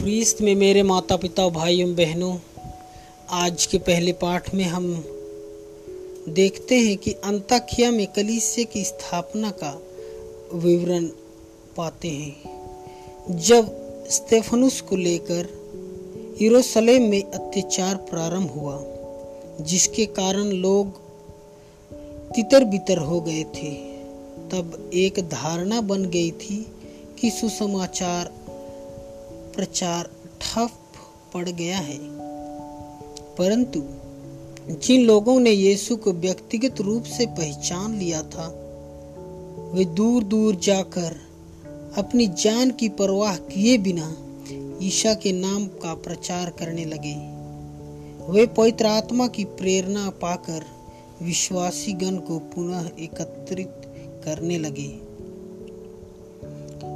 ख्रीस्त 0.00 0.42
में 0.42 0.54
मेरे 0.54 0.82
माता 0.82 1.16
पिता 1.16 1.48
भाइयों, 1.48 1.94
बहनों, 1.94 2.38
आज 3.30 3.66
के 3.66 3.78
पहले 3.78 4.12
पाठ 4.12 4.54
में 4.54 4.64
हम 4.64 5.04
देखते 6.28 6.78
हैं 6.78 6.96
कि 6.96 7.12
अंताखिया 7.12 7.90
में 7.90 8.06
कलीसिया 8.06 8.72
की 8.72 8.84
स्थापना 8.84 9.50
का 9.50 9.82
विवरण 10.54 11.04
पाते 11.76 12.08
हैं। 12.08 12.36
जब 13.30 13.66
स्टेफनुस 14.10 14.80
को 14.80 14.96
लेकर 14.96 15.48
यरूशलेम 16.42 17.02
में 17.02 17.22
अत्याचार 17.22 17.94
प्रारंभ 17.94 18.50
हुआ, 18.50 18.84
जिसके 19.60 20.06
कारण 20.06 20.44
लोग 20.44 21.00
तितर 22.34 22.64
बितर 22.64 22.98
हो 22.98 23.20
गए 23.20 23.44
थे, 23.44 23.74
तब 24.50 24.90
एक 24.94 25.20
धारणा 25.20 25.80
बन 25.80 26.04
गई 26.04 26.30
थी 26.30 26.66
कि 27.20 27.30
सुसमाचार 27.30 28.39
प्रचार 29.56 30.10
ठप 30.40 30.70
पड़ 31.34 31.48
गया 31.48 31.78
है। 31.78 31.98
परंतु 33.38 33.82
जिन 34.68 35.04
लोगों 35.04 35.40
ने 35.40 35.50
यीशु 35.50 35.96
को 35.96 36.12
व्यक्तिगत 36.12 36.80
रूप 36.80 37.02
से 37.02 37.26
पहचान 37.26 37.98
लिया 37.98 38.22
था, 38.22 38.46
वे 39.74 39.84
दूर 39.84 40.24
दूर 40.24 40.56
जाकर 40.56 41.16
अपनी 41.98 42.26
जान 42.26 42.70
की 42.70 42.88
परवाह 42.88 43.36
किए 43.36 43.78
बिना 43.78 44.16
ईशा 44.82 45.14
के 45.14 45.32
नाम 45.32 45.66
का 45.66 45.94
प्रचार 45.94 46.50
करने 46.50 46.84
लगे। 46.84 47.14
वे 48.32 48.46
पवित्र 48.46 48.86
आत्मा 48.86 49.28
की 49.28 49.44
प्रेरणा 49.44 50.10
पाकर 50.10 50.64
विश्वासी 51.22 51.92
गण 51.92 52.16
को 52.16 52.38
पुनः 52.38 52.90
एकत्रित 52.98 53.72
करने 54.24 54.58
लगे। 54.58 55.10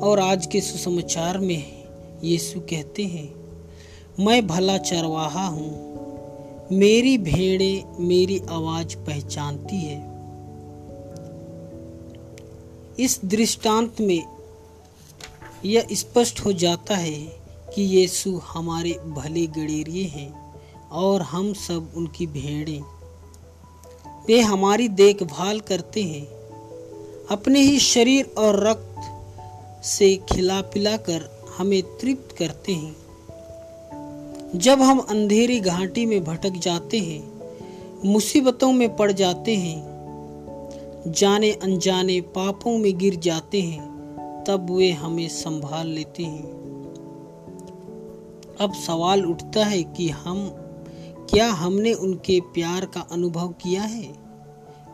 और 0.00 0.20
आज 0.20 0.46
के 0.46 0.60
सुसमाचार 0.60 1.38
में 1.38 1.85
यीशु 2.24 2.60
कहते 2.60 3.02
हैं, 3.02 3.34
मैं 4.20 4.46
भला 4.46 4.78
चरवाहा 4.78 5.46
हूँ। 5.46 5.86
मेरी 6.72 7.18
भेड़े 7.18 7.84
मेरी 8.00 8.42
आवाज़ 8.50 8.96
पहचानती 8.96 9.76
है। 9.76 10.16
इस 12.98 13.20
दृष्टांत 13.24 14.00
में 14.00 14.24
यह 15.64 15.86
स्पष्ट 15.92 16.40
हो 16.40 16.52
जाता 16.52 16.96
है 16.96 17.20
कि 17.74 17.82
यीशु 17.82 18.40
हमारे 18.44 18.92
भले 18.92 19.46
गडेरिए 19.46 20.04
हैं 20.04 20.54
और 20.88 21.22
हम 21.22 21.52
सब 21.52 21.92
उनकी 21.94 22.26
भेड़ें। 22.26 22.82
वे 24.28 24.40
हमारी 24.40 24.88
देखभाल 24.88 25.60
करते 25.60 26.02
हैं। 26.02 26.26
अपने 27.30 27.60
ही 27.60 27.78
शरीर 27.78 28.34
और 28.38 28.66
रक्त 28.66 28.96
से 29.86 30.16
खिला 30.16 30.60
पिलाकर 30.60 31.35
हमें 31.58 31.82
तृप्त 31.82 32.36
करते 32.36 32.72
हैं। 32.72 32.96
जब 34.54 34.82
हम 34.82 34.98
अंधेरी 34.98 35.60
घाटी 35.60 36.06
में 36.06 36.24
भटक 36.24 36.50
जाते 36.50 36.98
हैं, 36.98 37.36
मुसीबतों 38.04 38.72
में 38.72 38.96
पड़ 38.96 39.12
जाते 39.12 39.56
हैं, 39.56 39.96
जाने 41.06 41.52
अनजाने 41.52 42.20
पापों 42.20 42.78
में 42.78 42.98
गिर 42.98 43.14
जाते 43.14 43.60
हैं, 43.60 43.82
तब 44.48 44.70
वे 44.70 44.90
हमें 44.90 45.28
संभाल 45.28 45.86
लेते 45.86 46.22
हैं। 46.22 46.44
अब 48.60 48.72
सवाल 48.86 49.26
उठता 49.26 49.64
है 49.64 49.82
कि 49.82 50.08
हम, 50.08 50.48
क्या 51.30 51.50
हमने 51.50 51.92
उनके 51.92 52.40
प्यार 52.40 52.84
का 52.84 53.00
अनुभव 53.00 53.48
किया 53.48 53.82
है? 53.82 54.14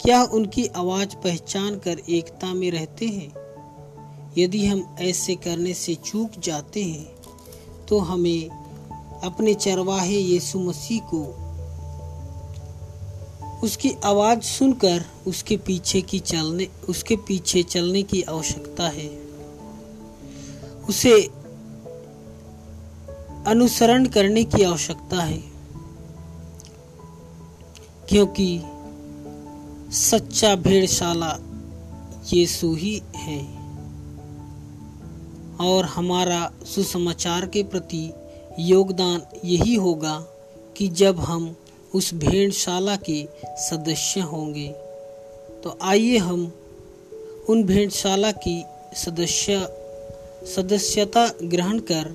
क्या 0.00 0.24
उनकी 0.24 0.66
आवाज़ 0.66 1.16
पहचान 1.16 1.78
कर 1.78 2.00
एकता 2.08 2.54
में 2.54 2.70
रहते 2.70 3.06
हैं? 3.06 3.45
यदि 4.38 4.66
हम 4.66 4.96
ऐसे 5.00 5.34
करने 5.34 5.74
से 5.74 5.94
चूक 5.94 6.30
जाते 6.38 6.82
हैं 6.84 7.86
तो 7.86 7.98
हमें 7.98 8.48
अपने 9.24 9.54
चरवाहे 9.54 10.18
यीशु 10.18 10.58
मसीह 10.58 11.00
को 11.04 11.24
उसकी 13.62 13.90
आवाज़ 14.04 14.40
सुनकर 14.40 15.04
उसके 15.26 15.56
पीछे 15.56 16.00
की 16.00 16.18
चलने, 16.18 16.68
उसके 16.88 17.16
पीछे 17.16 17.62
चलने 17.62 18.02
की 18.02 18.22
आवश्यकता 18.22 18.88
है। 18.88 19.08
उसे 20.88 21.22
अनुसरण 23.46 24.06
करने 24.06 24.44
की 24.44 24.62
आवश्यकता 24.62 25.22
है, 25.22 25.42
क्योंकि 28.08 28.62
सच्चा 29.92 30.54
भेड़शाला 30.56 31.36
यीशु 32.32 32.74
ही 32.74 33.02
है। 33.16 33.55
और 35.60 35.84
हमारा 35.84 36.52
सुसमाचार 36.66 37.46
के 37.46 37.62
प्रति 37.62 38.12
योगदान 38.58 39.22
यही 39.44 39.74
होगा 39.74 40.26
कि 40.76 40.88
जब 40.88 41.20
हम 41.20 41.56
उस 41.94 42.14
भेड़शाला 42.14 42.96
के 42.96 43.28
सदस्य 43.44 44.20
होंगे 44.20 44.68
तो 45.64 45.78
आइए 45.82 46.16
हम 46.16 46.52
उन 47.48 47.64
भेड़शाला 47.64 48.32
की 48.32 48.64
सदस्य, 48.94 49.68
सदस्यता 50.56 51.28
ग्रहण 51.42 51.78
कर 51.78 52.14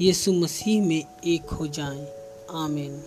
यीशु 0.00 0.32
मसीह 0.32 0.82
में 0.82 1.04
एक 1.26 1.50
हो 1.50 1.66
जाएँ। 1.66 2.06
आमीन 2.54 3.02